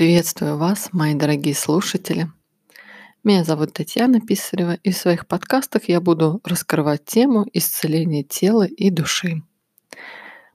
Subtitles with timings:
[0.00, 2.32] Приветствую вас, мои дорогие слушатели.
[3.22, 8.88] Меня зовут Татьяна Писарева, и в своих подкастах я буду раскрывать тему исцеления тела и
[8.88, 9.42] души.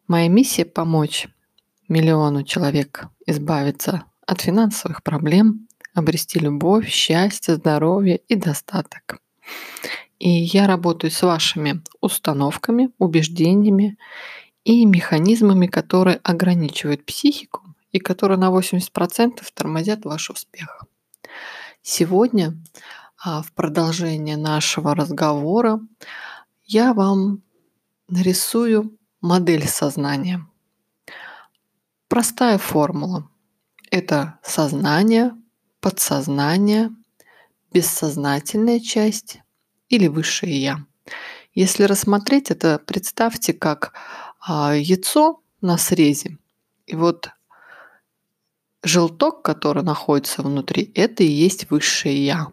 [0.08, 1.28] Моя миссия– помочь
[1.88, 9.20] миллиону человек избавиться от финансовых проблем, обрести любовь, счастье, здоровье и достаток.
[10.18, 14.00] И я работаю с вашими установками, убеждениями
[14.64, 20.84] и механизмами, которые ограничивают психику и которые на 80% тормозят ваш успех.
[21.82, 22.62] Сегодня
[23.24, 25.80] а, в продолжение нашего разговора
[26.66, 27.42] я вам
[28.10, 30.46] нарисую модель сознания.
[32.09, 33.30] Простая формула.
[33.92, 35.32] Это сознание,
[35.80, 36.90] подсознание,
[37.72, 39.40] бессознательная часть
[39.88, 40.86] или высшее я.
[41.54, 43.94] Если рассмотреть это, представьте как
[44.42, 46.38] а, яйцо на срезе.
[46.88, 47.30] И вот
[48.86, 52.47] Желток, который находится внутри, это и есть высшее Я.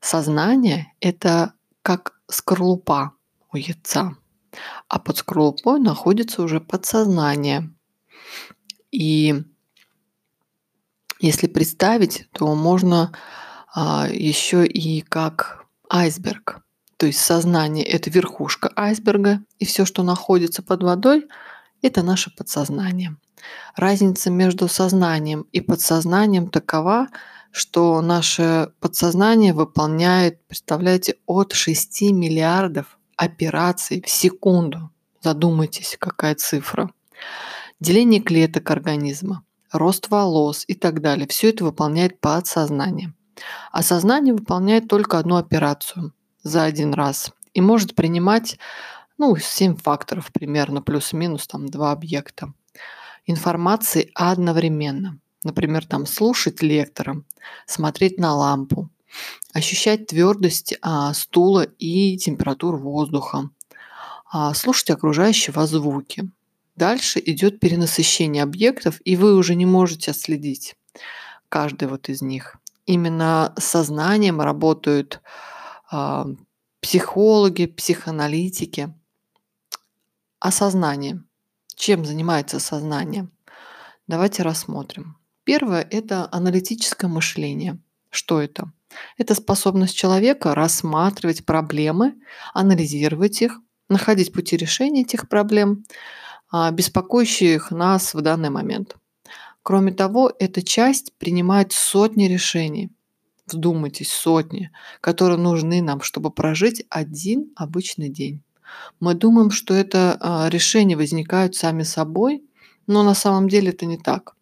[0.00, 3.12] Сознание– это как скорлупа
[3.52, 4.16] у яйца,
[4.88, 7.72] а под скорлупой находится уже подсознание.
[8.90, 9.44] И
[11.20, 13.12] если представить, то можно
[13.72, 16.62] а, еще и как айсберг.
[16.96, 21.28] То есть сознание– это верхушка айсберга, и все, что находится под водой,
[21.80, 23.16] это наше подсознание.
[23.74, 27.08] Разница между сознанием и подсознанием такова,
[27.50, 34.90] что наше подсознание выполняет, представляете, от 6 миллиардов операций в секунду.
[35.22, 36.90] Задумайтесь, какая цифра.
[37.80, 39.42] Деление клеток организма,
[39.72, 41.26] рост волос и так далее.
[41.28, 43.14] Все это выполняет подсознание.
[43.72, 48.58] А сознание выполняет только одну операцию за один раз и может принимать
[49.18, 52.52] ну, 7 факторов примерно, плюс-минус там два объекта
[53.26, 55.18] информации одновременно.
[55.44, 57.22] Например, там слушать лектора,
[57.66, 58.88] смотреть на лампу,
[59.52, 63.50] ощущать твердость а, стула и температуру воздуха,
[64.30, 66.30] а, слушать окружающие вас звуки.
[66.74, 70.76] Дальше идет перенасыщение объектов, и вы уже не можете отследить
[71.48, 72.56] каждый вот из них.
[72.86, 75.20] Именно сознанием работают
[75.90, 76.26] а,
[76.80, 78.92] психологи, психоаналитики.
[80.38, 81.22] Осознание.
[81.76, 83.28] Чем занимается сознание?
[84.06, 85.18] Давайте рассмотрим.
[85.44, 87.78] Первое– это аналитическое мышление.
[88.08, 88.72] Что это?
[89.18, 92.14] Это способность человека рассматривать проблемы,
[92.54, 93.60] анализировать их,
[93.90, 95.84] находить пути решения этих проблем,
[96.50, 98.96] а, беспокоящих нас в данный момент.
[99.62, 102.90] Кроме того, эта часть принимает сотни решений.
[103.46, 104.70] Вдумайтесь, сотни,
[105.02, 108.42] которые нужны нам, чтобы прожить один обычный день.
[109.00, 112.44] Мы думаем, что это а, решения возникают сами собой,
[112.86, 114.34] но на самом деле это не так.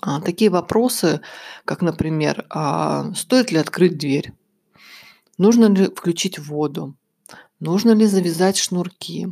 [0.00, 1.20] А, такие вопросы,
[1.64, 4.32] как, например, а, стоит ли открыть дверь,
[5.38, 6.94] нужно ли включить воду,
[7.60, 9.28] нужно ли завязать шнурки.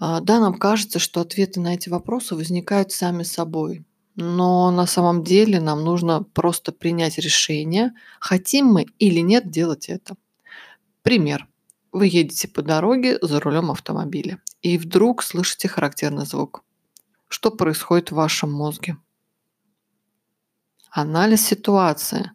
[0.00, 3.86] Да, нам кажется, что ответы на эти вопросы возникают сами собой,
[4.16, 10.16] но на самом деле нам нужно просто принять решение, хотим мы или нет делать это.
[11.02, 11.48] Пример.
[11.92, 16.64] Вы едете по дороге за рулем автомобиля и вдруг слышите характерный звук.
[17.28, 18.96] Что происходит в вашем мозге?
[20.90, 22.32] Анализ ситуации,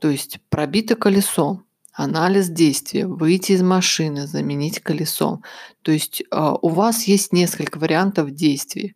[0.00, 1.62] то есть пробито колесо,
[1.92, 5.42] анализ действия, выйти из машины, заменить колесо.
[5.82, 6.26] То есть э,
[6.62, 8.94] у вас есть несколько вариантов действий.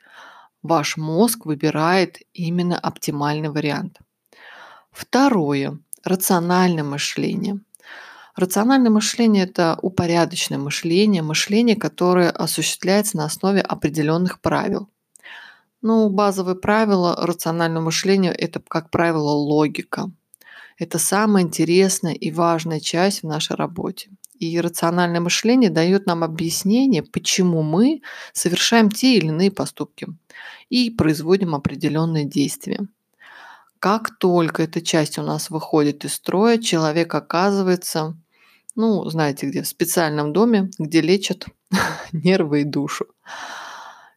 [0.62, 3.98] Ваш мозг выбирает именно оптимальный вариант.
[4.92, 5.78] Второе.
[6.04, 7.58] Рациональное мышление–
[8.36, 14.88] Рациональное мышление– это упорядоченное мышление, мышление, которое осуществляется на основе определенных правил.
[15.82, 20.10] Ну, базовые правила рационального мышления– это, как правило, логика.
[20.78, 24.10] Это самая интересная и важная часть в нашей работе.
[24.40, 28.02] И рациональное мышление дает нам объяснение, почему мы
[28.32, 30.08] совершаем те или иные поступки
[30.70, 32.80] и производим определенные действия.
[33.78, 38.16] Как только эта часть у нас выходит из строя, человек оказывается
[38.74, 41.46] ну, знаете где, в специальном доме, где лечат
[42.12, 43.06] нервы и душу.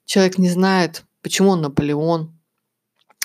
[0.06, 2.38] Человек не знает, почему он Наполеон,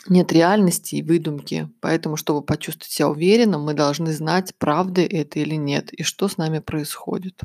[0.09, 1.71] нет реальности и выдумки.
[1.81, 6.37] Поэтому, чтобы почувствовать себя уверенным, мы должны знать, правда это или нет, и что с
[6.37, 7.41] нами происходит.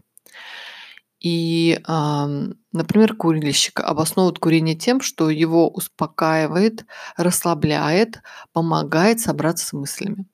[1.20, 6.86] И, например, курильщик обосновывает курение тем, что его успокаивает,
[7.16, 8.22] расслабляет,
[8.54, 10.26] помогает собраться с мыслями.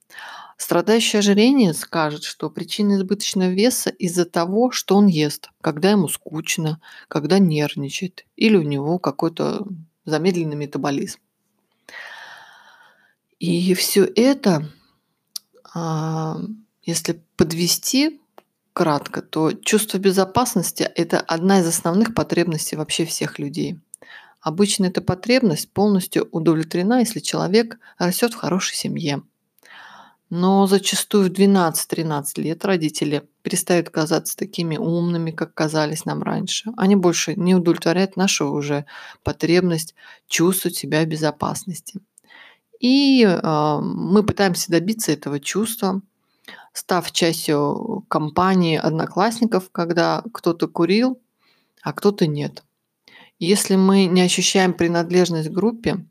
[0.63, 6.80] Страдающий ожирение скажет, что причина избыточного веса из-за того, что он ест, когда ему скучно,
[7.10, 9.68] когда нервничает или у него какой-то
[10.06, 11.19] замедленный метаболизм.
[13.39, 14.71] И все это,
[15.74, 16.38] а,
[16.83, 18.21] если подвести
[18.71, 23.81] кратко, то чувство безопасности– это одна из основных потребностей вообще всех людей.
[24.39, 29.24] Обычно эта потребность полностью удовлетворена, если человек растет в хорошей семье.
[30.35, 36.71] Но зачастую в 12-13 лет родители перестают казаться такими умными, как казались нам раньше.
[36.75, 38.88] Они больше не удовлетворяют нашу уже
[39.21, 39.94] потребность
[40.27, 42.00] чувствовать себя в безопасности.
[42.80, 46.01] И э, мы пытаемся добиться этого чувства,
[46.74, 51.21] став частью компании одноклассников, когда кто-то курил,
[51.83, 52.63] а кто-то нет.
[53.38, 56.07] Если мы не ощущаем принадлежность к группе,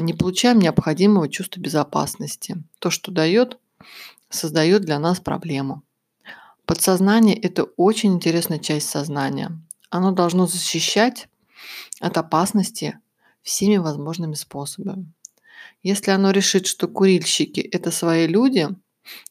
[0.00, 2.62] не получаем необходимого чувства безопасности.
[2.78, 3.58] То, что дает,
[4.30, 5.82] создает для нас проблему.
[6.64, 9.52] Подсознание– это очень интересная часть сознания.
[9.90, 11.28] Оно должно защищать
[12.00, 12.98] от опасности
[13.42, 15.12] всеми возможными способами.
[15.82, 18.68] Если оно решит, что курильщики– это свои люди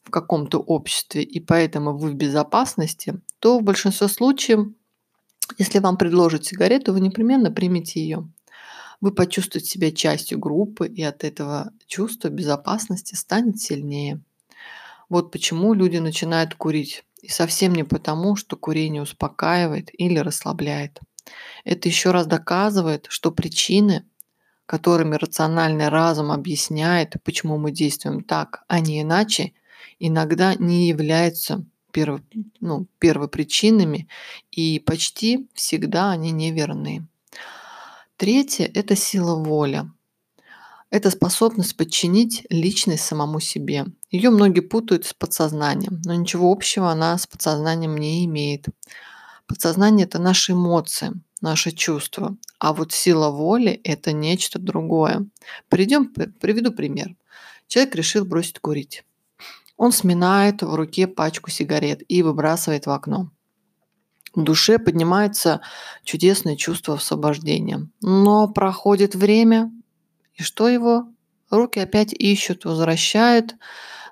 [0.04, 4.70] в каком-то обществе, и поэтому вы в безопасности, то в большинстве случаев,
[5.58, 8.30] если вам предложат сигарету, вы непременно примете ее.
[9.02, 14.22] Вы почувствуете себя частью группы, и от этого чувства безопасности станет сильнее.
[15.10, 17.04] Вот почему люди начинают курить.
[17.22, 21.00] И совсем не потому, что курение успокаивает или расслабляет.
[21.64, 24.06] Это еще раз доказывает, что причины,
[24.66, 29.54] которыми рациональный разум объясняет, почему мы действуем так, а не иначе,
[30.00, 32.22] иногда не являются перв,
[32.60, 34.08] ну, первопричинами,
[34.52, 37.08] и почти всегда они неверны.
[38.18, 39.84] Третье– это сила воли.
[40.90, 43.88] Это способность подчинить личность самому себе.
[44.10, 48.68] Ее многие путают с подсознанием, но ничего общего она с подсознанием не имеет.
[49.48, 52.38] Подсознание– это наши эмоции, наши чувства.
[52.58, 55.28] А вот сила воли– это нечто другое.
[55.68, 57.18] Придем, приведу пример.
[57.68, 59.04] Человек решил бросить курить.
[59.76, 63.30] Он сминает в руке пачку сигарет и выбрасывает в окно.
[64.36, 65.62] В душе поднимается
[66.04, 67.88] чудесное чувство освобождения.
[68.02, 69.72] Но проходит время,
[70.36, 71.08] и что его?
[71.50, 73.56] Руки опять ищут, возвращают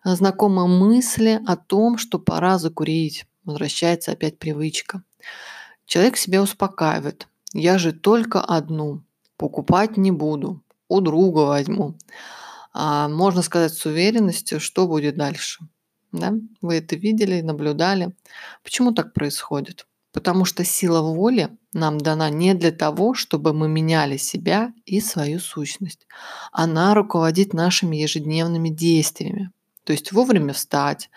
[0.05, 3.25] знакомые мысли о том, что пора закурить.
[3.43, 5.03] Возвращается опять привычка.
[5.85, 7.27] Человек себя успокаивает.
[7.53, 9.03] Я же только одну.
[9.35, 10.63] Покупать не буду.
[10.87, 11.97] У друга возьму.
[12.71, 15.65] А можно сказать с уверенностью, что будет дальше.
[16.11, 16.33] Да?
[16.61, 18.15] Вы это видели, наблюдали.
[18.63, 19.85] Почему так происходит?
[20.13, 25.39] Потому что сила воли нам дана не для того, чтобы мы меняли себя и свою
[25.39, 26.07] сущность.
[26.51, 29.51] Она руководит нашими ежедневными действиями.
[29.83, 31.09] То есть вовремя встать,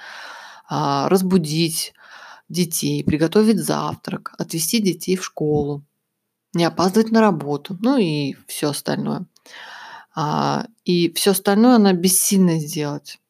[0.69, 1.93] а, разбудить
[2.49, 5.85] детей, приготовить завтрак, отвезти детей в школу,
[6.55, 9.27] не опаздывать на работу, ну и все остальное.
[10.15, 13.21] А, и все остальное она бессильно сделать.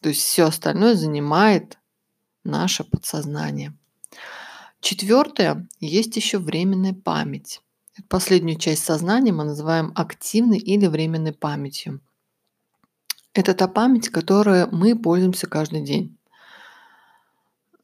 [0.00, 1.78] То есть все остальное занимает
[2.44, 3.74] наше подсознание.
[4.86, 7.60] Четвертое, есть еще временная память.
[8.08, 12.00] Последнюю часть сознания мы называем активной или временной памятью.
[13.34, 16.16] Это та память, которой мы пользуемся каждый день.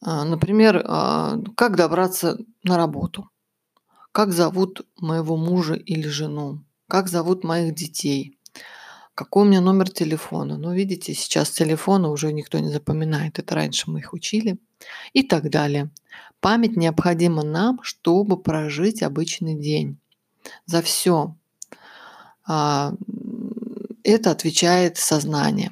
[0.01, 3.29] А, например, а, как добраться на работу,
[4.13, 8.39] как зовут моего мужа или жену, как зовут моих детей,
[9.15, 10.57] какой у меня номер телефона.
[10.57, 14.59] Ну, видите, сейчас телефоны уже никто не запоминает, это раньше мы их учили
[15.13, 15.91] и так далее.
[16.41, 19.99] Память необходима нам, чтобы прожить обычный день.
[20.67, 21.37] За все
[22.45, 22.95] а,
[24.03, 25.71] это отвечает сознание.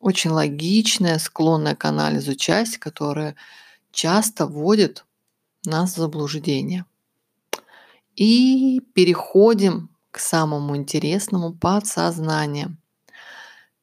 [0.00, 3.34] Очень логичная, склонная к анализу часть, которая
[3.90, 5.04] часто вводит
[5.64, 6.84] нас в заблуждение.
[8.14, 12.76] И переходим к самому интересному подсознанию.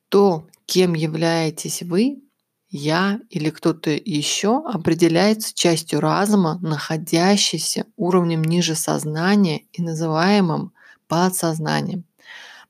[0.10, 2.22] То, кем являетесь вы,
[2.70, 10.74] я или кто-то еще определяется частью разума, находящейся уровнем ниже сознания и называемым
[11.08, 12.04] подсознанием.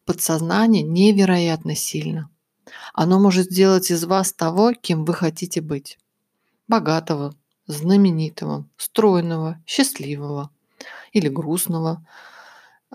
[0.06, 2.30] Подсознание невероятно сильно.
[2.94, 5.98] Оно может сделать из вас того, кем вы хотите быть.
[6.68, 7.34] Богатого,
[7.68, 10.52] знаменитого, стройного, счастливого
[11.12, 12.06] или грустного.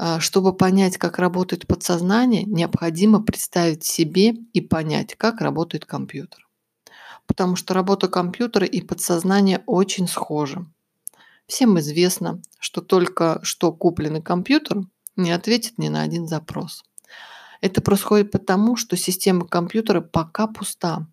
[0.02, 6.46] А, чтобы понять, как работает подсознание, необходимо представить себе и понять, как работает компьютер
[7.30, 10.66] потому что работа компьютера и подсознания очень схожи.
[11.46, 14.78] Всем известно, что только что купленный компьютер
[15.14, 16.82] не ответит ни на один запрос.
[17.60, 21.06] Это происходит потому, что система компьютера пока пуста.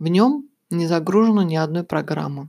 [0.00, 2.48] В нем не загружено ни одной программы,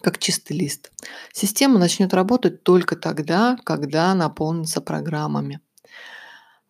[0.00, 0.90] как чистый лист.
[1.32, 5.60] Система начнет работать только тогда, когда наполнится программами.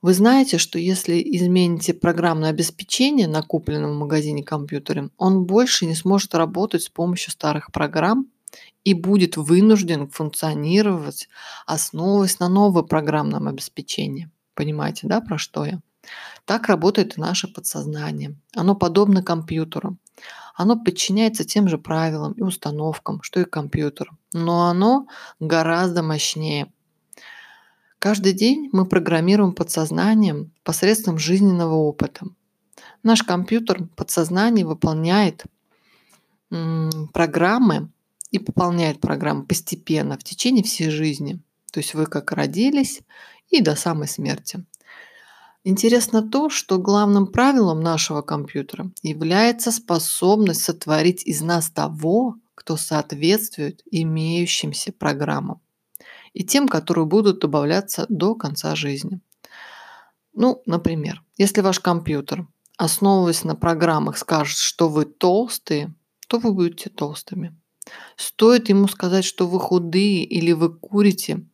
[0.00, 5.97] Вы знаете, что если измените программное обеспечение на купленном в магазине компьютере, он больше не
[5.97, 8.28] сможет работать с помощью старых программ
[8.85, 11.28] и будет вынужден функционировать,
[11.66, 14.30] основываясь на новом программном обеспечении.
[14.54, 15.80] Понимаете, да, про что я?
[16.44, 18.37] Так работает и наше подсознание.
[18.54, 19.99] Оно подобно компьютеру.
[20.58, 24.10] Оно подчиняется тем же правилам и установкам, что и компьютер.
[24.34, 25.06] Но оно
[25.40, 26.70] гораздо мощнее–
[27.98, 32.26] Каждый день мы программируем подсознанием посредством жизненного опыта.
[33.02, 35.44] Наш компьютер подсознание выполняет
[37.12, 37.90] программы
[38.30, 41.40] и пополняет программы постепенно в течение всей жизни.
[41.72, 43.00] То есть вы как родились
[43.50, 44.64] и до самой смерти.
[45.64, 53.82] Интересно то, что главным правилом нашего компьютера является способность сотворить из нас того, кто соответствует
[53.90, 55.60] имеющимся программам
[56.32, 59.20] и тем, которые будут добавляться до конца жизни.
[60.34, 62.46] Ну, например, если ваш компьютер,
[62.76, 65.92] основываясь на программах, скажет, что вы толстые,
[66.28, 67.56] то вы будете толстыми.
[68.16, 71.44] Стоит ему сказать, что вы худые или вы курите,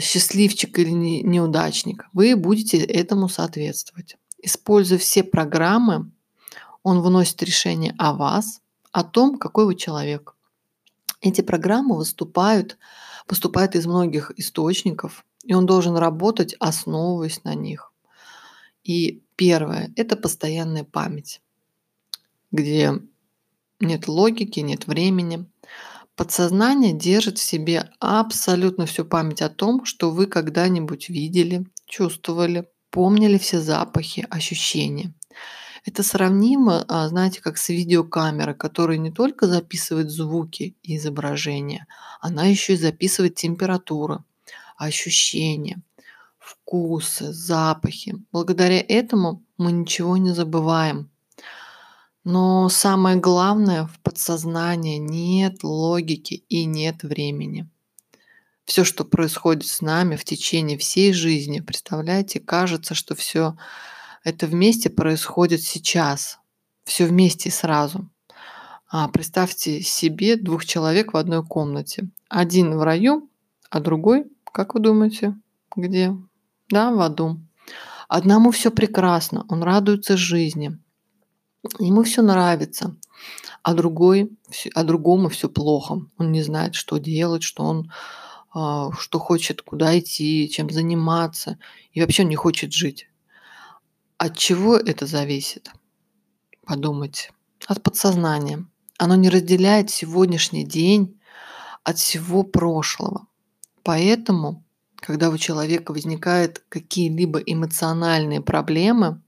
[0.00, 4.16] счастливчик или не, неудачник, вы будете этому соответствовать.
[4.40, 6.10] Используя все программы,
[6.82, 8.60] он выносит решение о вас,
[8.92, 10.34] о том, какой вы человек.
[11.20, 12.78] Эти программы выступают
[13.28, 17.92] поступает из многих источников, и он должен работать, основываясь на них.
[18.82, 21.42] И первое– это постоянная память,
[22.50, 22.94] где
[23.78, 25.44] нет логики, нет времени.
[26.18, 33.38] Подсознание держит в себе абсолютно всю память о том, что вы когда-нибудь видели, чувствовали, помнили
[33.38, 35.14] все запахи, ощущения.
[35.84, 41.86] Это сравнимо, а, знаете, как с видеокамерой, которая не только записывает звуки и изображения,
[42.20, 44.24] она еще и записывает температуру,
[44.76, 45.80] ощущения,
[46.40, 48.16] вкусы, запахи.
[48.32, 51.10] Благодаря этому мы ничего не забываем.
[52.24, 57.68] Но самое главное, в подсознании нет логики и нет времени.
[58.64, 63.56] Все, что происходит с нами в течение всей жизни, представляете, кажется, что все
[64.24, 66.38] это вместе происходит сейчас.
[66.84, 68.10] Все вместе сразу.
[68.90, 72.08] А представьте себе двух человек в одной комнате.
[72.28, 73.30] Один в раю,
[73.70, 75.34] а другой, как вы думаете,
[75.76, 76.16] где?
[76.70, 77.40] Да, в аду.
[78.08, 80.78] Одному все прекрасно, он радуется жизни,
[81.78, 82.96] ему все нравится,
[83.62, 84.30] а другой,
[84.74, 86.02] а другому все плохо.
[86.18, 87.90] Он не знает, что делать, что он
[88.50, 91.58] а, что хочет, куда идти, чем заниматься,
[91.92, 93.08] и вообще он не хочет жить.
[94.16, 95.70] От чего это зависит?
[96.66, 97.30] Подумать.
[97.66, 98.66] От подсознания.
[98.98, 101.20] Оно не разделяет сегодняшний день
[101.84, 103.26] от всего прошлого.
[103.84, 104.64] Поэтому,
[104.96, 109.22] когда у человека возникают какие-либо эмоциональные проблемы,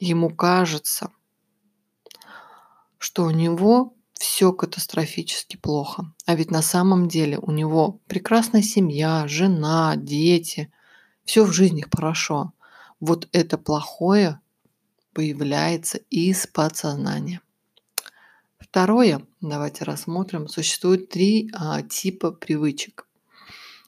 [0.00, 1.10] ему кажется,
[2.98, 6.12] что у него все катастрофически плохо.
[6.26, 10.72] А ведь на самом деле у него прекрасная семья, жена, дети,
[11.24, 12.52] все в жизни хорошо
[13.00, 14.40] вот это плохое
[15.12, 17.40] появляется из подсознания.
[18.58, 23.06] Второе, давайте рассмотрим, существует три а, типа привычек.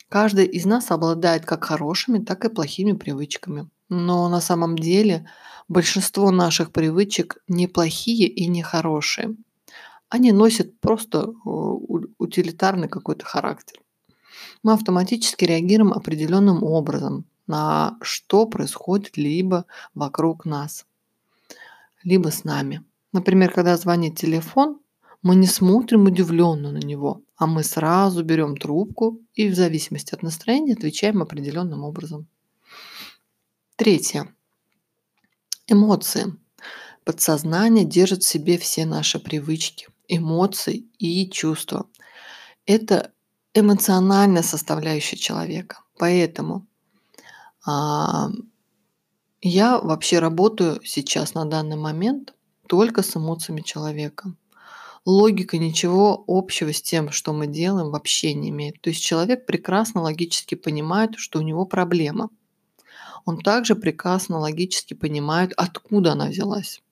[0.09, 3.69] Каждый из нас обладает как хорошими, так и плохими привычками.
[3.91, 5.29] Но на самом деле
[5.69, 9.37] большинство наших привычек не плохие и не хорошие.
[10.09, 13.81] Они носят просто э, утилитарный какой-то характер.
[14.63, 20.87] Мы автоматически реагируем определенным образом на что происходит либо вокруг нас,
[22.05, 22.85] либо с нами.
[23.13, 24.79] Например, когда звонит телефон,
[25.23, 30.23] мы не смотрим удивленно на него, а мы сразу берем трубку и в зависимости от
[30.23, 32.29] настроения отвечаем определенным образом.
[33.81, 34.29] Третье.
[35.67, 36.37] Эмоции.
[37.07, 41.87] Подсознание держит в себе все наши привычки, эмоции и чувства.
[42.67, 43.15] Это
[43.55, 45.79] эмоциональная составляющая человека.
[45.99, 46.67] Поэтому
[47.67, 48.29] а,
[49.41, 52.35] я вообще работаю сейчас на данный момент
[52.69, 54.35] только с эмоциями человека.
[55.07, 58.79] Логика ничего общего с тем, что мы делаем, вообще не имеет.
[58.83, 62.29] То есть человек прекрасно логически понимает, что у него проблема.
[63.25, 66.83] Он также прекрасно логически понимает, откуда она взялась.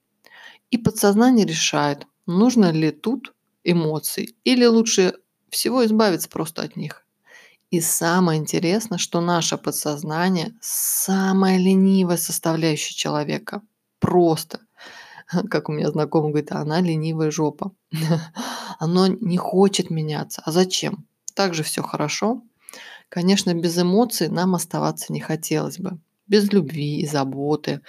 [0.70, 5.14] И подсознание решает, нужно ли тут эмоции или лучше
[5.50, 7.04] всего избавиться просто от них.
[7.70, 13.61] И самое интересное, что наше подсознание– самая ленивая составляющая человека.
[13.99, 14.61] Просто.
[15.50, 17.73] Как у меня знакомый говорит, она ленивая жопа.
[18.78, 20.42] Оно не хочет меняться.
[20.47, 21.06] А зачем?
[21.35, 22.42] Так же все хорошо.
[23.11, 25.99] Конечно, без эмоций нам оставаться не хотелось бы.
[26.28, 27.80] Без любви и заботы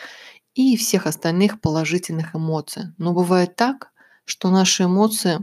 [0.55, 2.93] и всех остальных положительных эмоций.
[2.97, 3.91] Но бывает так,
[4.25, 5.39] что наши эмоции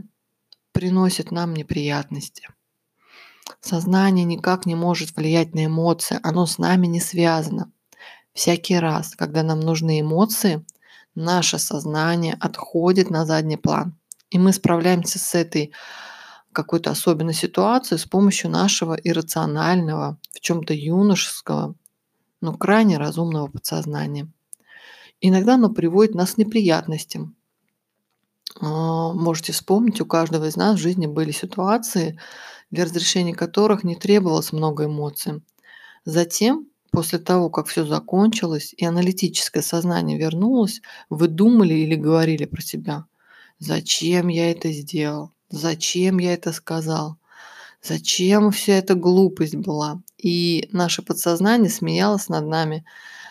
[0.71, 2.47] приносят нам неприятности.
[3.61, 7.71] Сознание никак не может влиять на эмоции, оно с нами не связано.
[8.33, 10.65] Всякий раз, когда нам нужны эмоции,
[11.15, 13.97] наше сознание отходит на задний план.
[14.29, 15.71] И мы справляемся с этой
[16.51, 21.75] какой-то особенной ситуацией с помощью нашего иррационального, в чем-то юношеского,
[22.47, 24.31] но крайне разумного подсознания.
[25.19, 27.35] Иногда оно приводит нас к неприятностям.
[28.61, 32.17] А, можете вспомнить, у каждого из нас в жизни были ситуации,
[32.71, 35.43] для разрешения которых не требовалось много эмоций.
[36.05, 42.61] Затем, после того, как все закончилось и аналитическое сознание вернулось, вы думали или говорили про
[42.61, 43.05] себя.
[43.59, 45.33] Зачем я это сделал?
[45.49, 47.17] Зачем я это сказал?
[47.87, 50.01] Зачем вся эта глупость была?
[50.17, 52.83] И наше подсознание смеялось над нами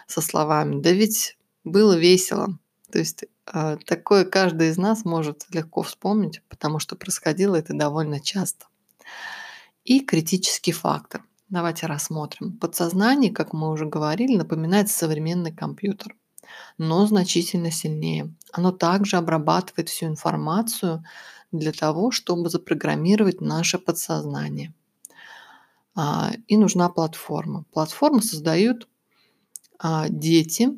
[0.06, 2.58] со словами, да ведь было весело.
[2.90, 8.18] То есть э, такое каждый из нас может легко вспомнить, потому что происходило это довольно
[8.18, 8.66] часто.
[9.84, 11.22] И критический фактор.
[11.50, 12.56] Давайте рассмотрим.
[12.56, 16.16] Подсознание, как мы уже говорили, напоминает современный компьютер,
[16.78, 18.32] но значительно сильнее.
[18.52, 21.04] Оно также обрабатывает всю информацию
[21.52, 24.74] для того, чтобы запрограммировать наше подсознание.
[25.94, 27.64] А, и нужна платформа.
[27.72, 28.88] Платформу создают
[29.78, 30.68] а, дети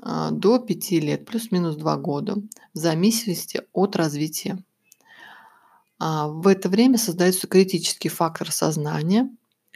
[0.00, 2.36] а, до 5 лет, плюс-минус 2 года,
[2.72, 4.62] в зависимости от развития
[6.02, 9.28] в это время создается критический фактор сознания.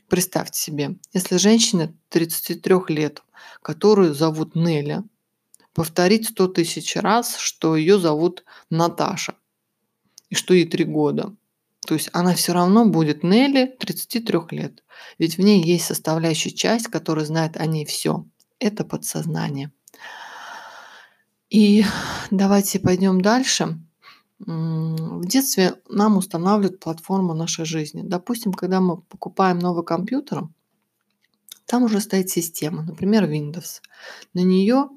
[0.09, 3.23] Представьте себе, если женщина 33 лет,
[3.61, 5.05] которую зовут Неля,
[5.75, 9.35] повторить 100 тысяч раз, что ее зовут Наташа
[10.31, 11.35] и что ей 3 года.
[11.87, 14.83] То есть она все равно будет Нелли 33 лет.
[15.19, 18.25] Ведь в ней есть составляющая часть, которая знает о ней все.
[18.59, 19.71] Это подсознание.
[21.51, 21.85] И
[22.31, 23.79] давайте пойдем дальше.
[24.39, 28.03] В детстве нам устанавливают платформу нашей жизни.
[28.03, 30.49] Допустим, когда мы покупаем новый компьютер,
[31.67, 33.81] там уже стоит система, например, Windows.
[34.33, 34.89] На нее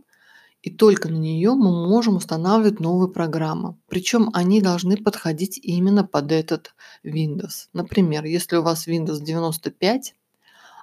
[0.67, 3.77] и только на нее мы можем устанавливать новые программы.
[3.87, 6.75] Причем они должны подходить именно под этот
[7.05, 7.69] Windows.
[7.71, 10.13] Например, если у вас Windows 95,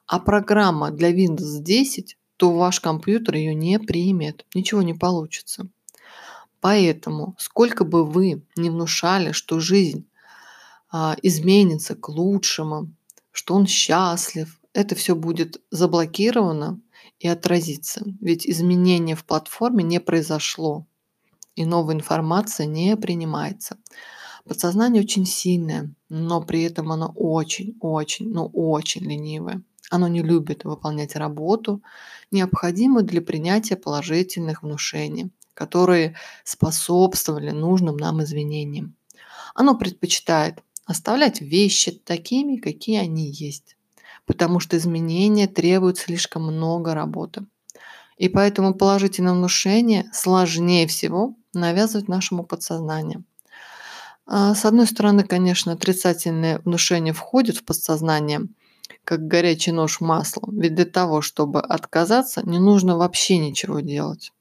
[0.06, 5.68] а программа для Windows 10, то ваш компьютер ее не примет, ничего не получится.
[6.62, 10.06] Поэтому, сколько бы вы ни внушали, что жизнь
[10.90, 12.88] а, изменится к лучшему,
[13.32, 16.80] что он счастлив, это все будет заблокировано
[17.18, 18.02] и отразится.
[18.20, 20.86] Ведь изменение в платформе не произошло,
[21.56, 23.78] и новая информация не принимается.
[24.44, 29.62] Подсознание очень сильное, но при этом оно очень-очень, ну очень ленивое.
[29.90, 31.82] Оно не любит выполнять работу,
[32.30, 38.96] необходимую для принятия положительных внушений которые способствовали нужным нам извинениям.
[39.54, 43.73] Оно предпочитает оставлять вещи такими, какие они есть,
[44.26, 47.46] потому что изменения требуют слишком много работы.
[48.16, 53.24] И поэтому положительное внушение сложнее всего навязывать нашему подсознанию.
[54.26, 58.42] А, с одной стороны, конечно, отрицательное внушение входит в подсознание,
[59.04, 64.32] как горячий нож в масло, ведь для того, чтобы отказаться, не нужно вообще ничего делать.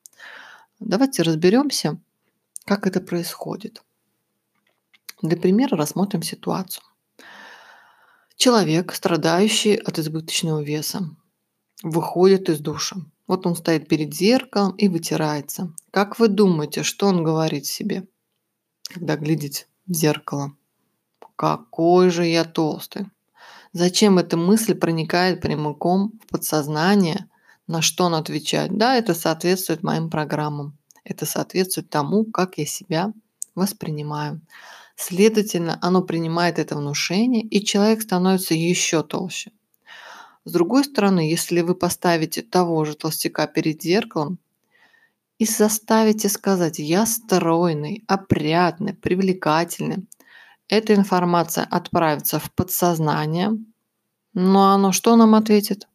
[0.79, 1.97] Давайте разберемся,
[2.65, 3.83] как это происходит.
[5.21, 6.83] Для примера рассмотрим ситуацию.
[8.35, 11.09] Человек, страдающий от избыточного веса,
[11.83, 12.97] выходит из душа.
[13.27, 15.73] Вот он стоит перед зеркалом и вытирается.
[15.91, 18.07] Как вы думаете, что он говорит себе,
[18.83, 20.53] когда глядит в зеркало?
[21.35, 23.07] Какой же я толстый.
[23.71, 27.27] Зачем эта мысль проникает прямиком в подсознание
[27.67, 28.77] на что он отвечает?
[28.77, 30.77] Да, это соответствует моим программам.
[31.03, 33.13] Это соответствует тому, как я себя
[33.55, 34.41] воспринимаю.
[34.95, 39.51] Следовательно, оно принимает это внушение, и человек становится еще толще.
[40.45, 44.39] С другой стороны, если вы поставите того же толстяка перед зеркалом
[45.39, 50.05] и заставите сказать «я стройный, опрятный, привлекательный»,
[50.67, 53.51] эта информация отправится в подсознание,
[54.33, 55.87] но оно что нам ответит?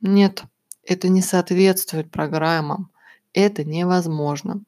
[0.00, 0.44] Нет.
[0.82, 2.90] Это не соответствует программам.
[3.32, 4.62] Это невозможно.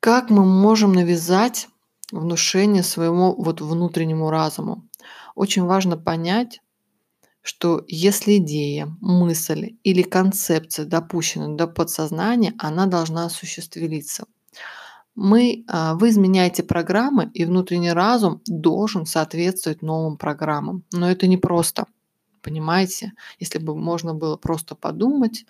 [0.00, 1.68] Как мы можем навязать
[2.12, 4.88] внушение своему вот внутреннему разуму?
[5.34, 6.60] Очень важно понять,
[7.42, 14.26] что если идея, мысль или концепция допущена до подсознания, она должна осуществиться.
[15.14, 20.84] мы, а, вы изменяете программы, и внутренний разум должен соответствовать новым программам.
[20.92, 21.86] Но это не просто,
[22.42, 23.12] понимаете?
[23.40, 25.44] Если бы можно было просто подумать,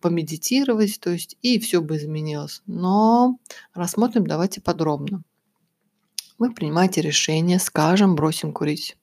[0.00, 2.62] помедитировать, то есть и все бы изменилось.
[2.66, 3.38] Но
[3.74, 5.22] рассмотрим давайте подробно.
[6.40, 8.96] Вы принимаете решение, скажем, бросим курить.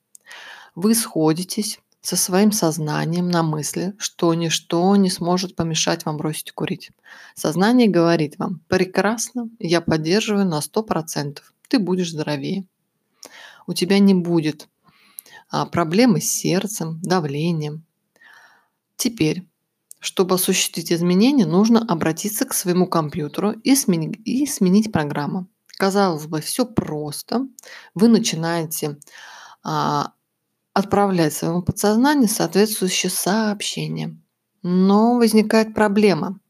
[0.74, 6.90] Вы сходитесь со своим сознанием на мысли, что ничто не сможет помешать вам бросить курить.
[7.36, 12.66] Сознание говорит вам, прекрасно, я поддерживаю на 100%, ты будешь здоровее.
[13.68, 14.68] У тебя не будет
[15.48, 17.84] а, проблемы с сердцем, давлением.
[18.96, 19.44] Теперь,
[20.00, 25.46] чтобы осуществить изменения, нужно обратиться к своему компьютеру и сменить, и сменить программу.
[25.78, 27.46] Казалось бы, все просто.
[27.94, 28.98] Вы начинаете
[29.62, 30.12] а,
[30.72, 34.18] отправлять своему подсознанию соответствующее сообщение.
[34.62, 36.40] Но возникает проблема.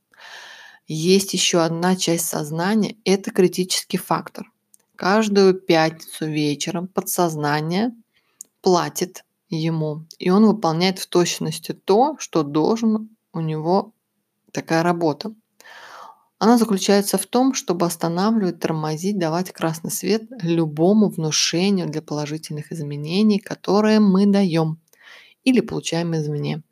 [0.86, 4.50] Есть еще одна часть сознания– это критический фактор.
[4.96, 7.92] Каждую пятницу вечером подсознание
[8.62, 13.92] платит ему, и он выполняет в точности то, что должен у него
[14.52, 15.34] такая работа.
[16.38, 23.40] Она заключается в том, чтобы останавливать, тормозить, давать красный свет любому внушению для положительных изменений,
[23.40, 24.80] которые мы даем
[25.42, 26.62] или получаем извне.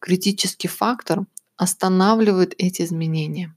[0.00, 3.56] Критический фактор останавливает эти изменения.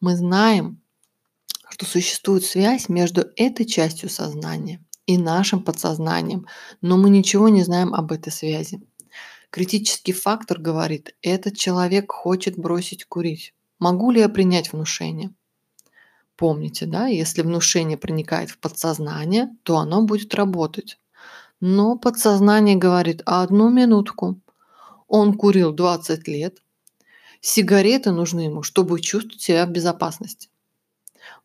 [0.00, 0.80] Мы знаем,
[1.68, 6.46] что существует связь между этой частью сознания и нашим подсознанием,
[6.80, 8.80] но мы ничего не знаем об этой связи.
[9.50, 13.52] Критический фактор говорит, этот человек хочет бросить курить.
[13.80, 15.32] Могу ли я принять внушение?
[16.36, 20.98] Помните, да, если внушение проникает в подсознание, то оно будет работать.
[21.60, 24.38] Но подсознание говорит, а одну минутку.
[25.08, 26.62] Он курил 20 лет.
[27.40, 30.50] Сигареты нужны ему, чтобы чувствовать себя в безопасности.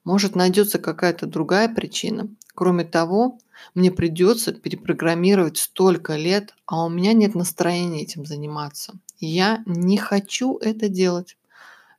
[0.04, 2.28] Может, найдется какая-то другая причина.
[2.54, 3.39] Кроме того,
[3.74, 8.93] мне придется перепрограммировать столько лет, а у меня нет настроения этим заниматься.
[9.19, 11.38] Я не хочу это делать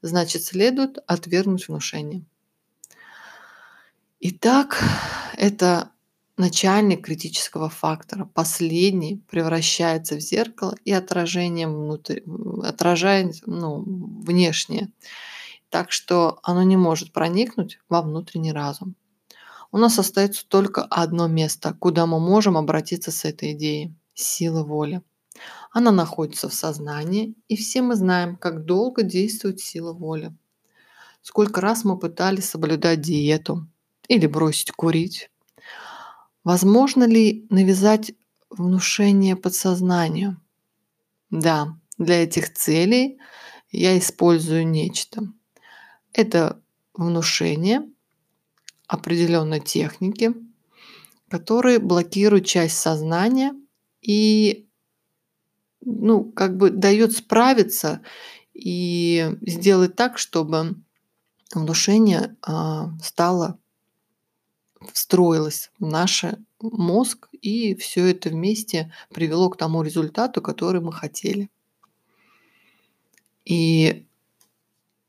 [0.02, 2.24] значит следует отвергнуть внушение.
[4.20, 4.82] Итак,
[5.36, 5.90] это
[6.36, 8.28] начальник критического фактора.
[8.34, 12.20] Последний превращается в зеркало и отражением внутрь,
[12.62, 14.90] отражает ну, внешнее.
[15.68, 18.94] Так что оно не может проникнуть во внутренний разум.
[19.72, 25.02] У нас остается только одно место, куда мы можем обратиться с этой идеей– сила воли.
[25.70, 30.34] Она находится в сознании, и все мы знаем, как долго действует сила воли.
[31.22, 33.66] Сколько раз мы пытались соблюдать диету
[34.08, 35.30] или бросить курить.
[36.44, 38.12] Возможно ли навязать
[38.50, 40.40] внушение подсознанию?
[41.30, 43.18] Да, для этих целей
[43.70, 45.22] я использую нечто.
[46.12, 46.62] Это
[46.94, 47.82] внушение
[48.86, 50.32] определенной техники,
[51.28, 53.52] которые блокируют часть сознания
[54.00, 54.65] и
[55.86, 58.02] ну, как бы дает справиться
[58.52, 60.74] и сделать так, чтобы
[61.54, 63.58] внушение а, стало,
[64.92, 66.24] встроилось в наш
[66.60, 71.50] мозг, и все это вместе привело к тому результату, который мы хотели.
[73.44, 74.06] И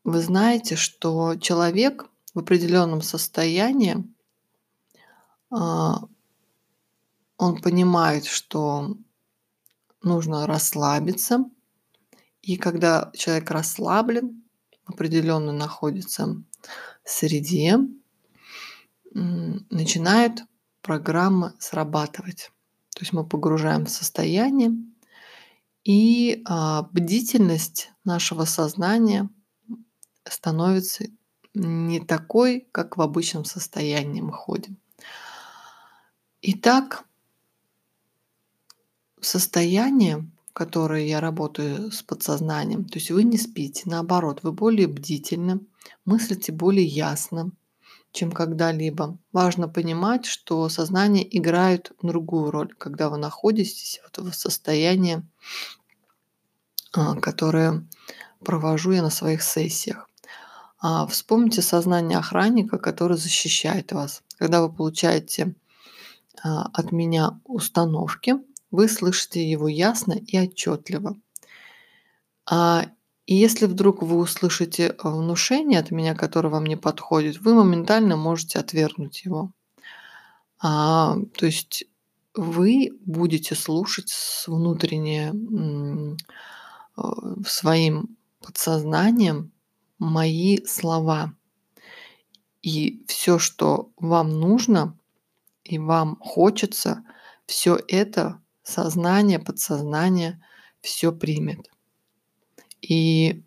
[0.04, 4.04] вы знаете, что человек в определенном состоянии,
[5.50, 6.04] а,
[7.36, 8.96] он понимает, что
[10.02, 11.44] нужно расслабиться.
[12.42, 14.42] И когда человек расслаблен,
[14.84, 16.42] определенно находится
[17.04, 17.78] в среде,
[19.12, 20.42] начинает
[20.82, 22.50] программа срабатывать.
[22.94, 24.72] То есть мы погружаем в состояние,
[25.84, 29.30] и а, бдительность нашего сознания
[30.24, 31.04] становится
[31.54, 34.78] не такой, как в обычном состоянии мы ходим.
[36.42, 37.04] Итак,
[39.20, 45.60] состояние, которое я работаю с подсознанием, то есть вы не спите, наоборот, вы более бдительны,
[46.04, 47.52] мыслите более ясно,
[48.12, 49.18] чем когда-либо.
[49.32, 55.22] Важно понимать, что сознание играет другую роль, когда вы находитесь вот в состоянии,
[56.92, 57.86] а, которое
[58.44, 60.08] провожу я на своих сессиях.
[60.80, 64.22] А, вспомните сознание охранника, который защищает вас.
[64.38, 65.54] Когда вы получаете
[66.42, 68.36] а, от меня установки,
[68.70, 71.16] вы слышите его ясно и отчетливо.
[72.46, 72.86] А,
[73.26, 78.16] и если вдруг вы услышите э, внушение от меня, которое вам не подходит, вы моментально
[78.16, 79.52] можете отвергнуть его.
[80.60, 81.84] А, то есть
[82.34, 85.32] вы будете слушать с внутренне
[86.96, 87.02] э,
[87.46, 89.52] своим подсознанием
[89.98, 91.34] мои слова.
[92.62, 94.96] И все, что вам нужно
[95.64, 97.04] и вам хочется,
[97.46, 100.42] все это сознание, подсознание
[100.80, 101.70] все примет.
[102.82, 103.42] И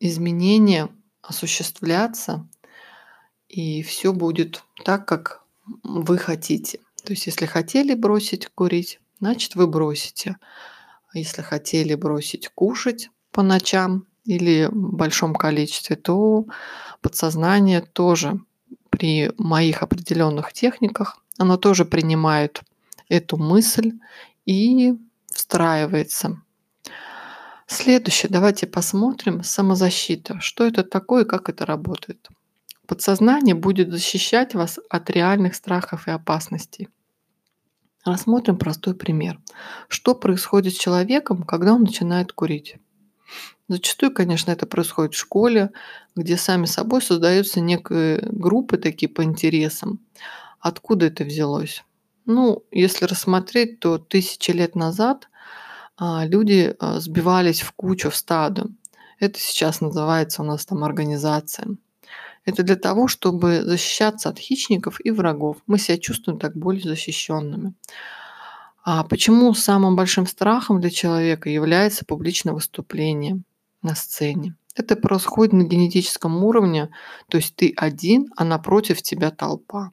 [0.00, 0.88] изменения
[1.22, 2.48] осуществляться,
[3.48, 5.44] и все будет так, как
[5.82, 6.78] вы хотите.
[7.04, 10.36] То есть, если хотели бросить курить, значит, вы бросите.
[11.14, 16.46] Если хотели бросить кушать по ночам или в большом количестве, то
[17.00, 18.40] подсознание тоже
[18.90, 22.62] при моих определенных техниках, оно тоже принимает
[23.08, 23.92] эту мысль
[24.50, 26.42] и встраивается.
[27.68, 30.40] Следующее, давайте посмотрим самозащита.
[30.40, 32.28] Что это такое и как это работает.
[32.88, 36.88] Подсознание будет защищать вас от реальных страхов и опасностей.
[38.04, 39.38] Рассмотрим простой пример.
[39.86, 42.78] Что происходит с человеком, когда он начинает курить?
[43.68, 45.70] Зачастую, конечно, это происходит в школе,
[46.16, 50.00] где сами собой создаются некие группы такие по интересам.
[50.58, 51.84] Откуда это взялось?
[52.32, 55.28] Ну, если рассмотреть, то тысячи лет назад
[55.96, 58.68] а, люди а, сбивались в кучу, в стадо.
[59.18, 61.76] Это сейчас называется у нас там организация.
[62.44, 65.56] Это для того, чтобы защищаться от хищников и врагов.
[65.66, 67.74] Мы себя чувствуем так более защищенными.
[68.84, 73.42] А почему самым большим страхом для человека является публичное выступление
[73.82, 74.54] на сцене?
[74.76, 76.90] Это происходит на генетическом уровне,
[77.28, 79.90] то есть ты один, а напротив тебя толпа.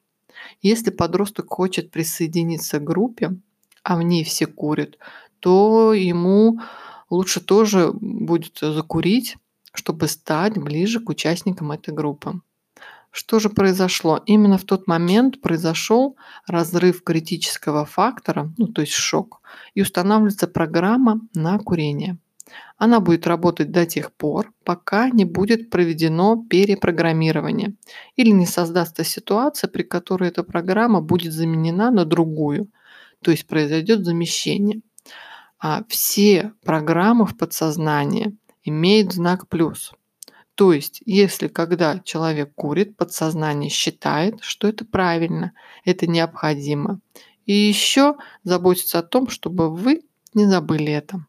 [0.62, 3.38] Если подросток хочет присоединиться к группе,
[3.84, 4.98] а в ней все курят,
[5.39, 6.60] то ему
[7.10, 9.38] лучше тоже будет закурить,
[9.74, 12.41] чтобы стать ближе к участникам этой группы.
[13.12, 14.22] Что же произошло?
[14.26, 19.41] Именно в тот момент произошел разрыв критического фактора, ну то есть шок,
[19.74, 22.17] и устанавливается программа на курение.
[22.77, 27.75] Она будет работать до тех пор, пока не будет проведено перепрограммирование
[28.15, 32.69] или не создастся ситуация, при которой эта программа будет заменена на другую,
[33.21, 34.81] то есть произойдет замещение.
[35.60, 39.93] А все программы в подсознании имеют знак плюс–
[40.57, 45.51] то есть, если когда человек курит, подсознание считает, что это правильно,
[45.86, 46.99] это необходимо.
[47.45, 50.01] И еще заботиться о том, чтобы вы
[50.33, 51.23] не забыли это.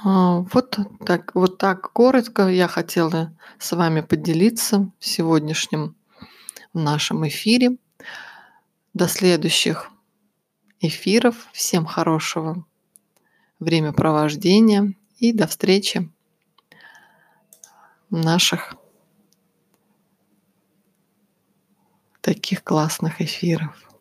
[0.00, 5.96] А, вот так, вот так коротко я хотела с вами поделиться в сегодняшнем
[6.72, 7.76] нашем эфире.
[8.94, 9.90] До следующих
[10.80, 11.48] эфиров.
[11.52, 12.64] Всем хорошего
[13.60, 16.10] времяпровождения и до встречи
[18.10, 18.74] наших
[22.20, 23.91] таких классных эфиров.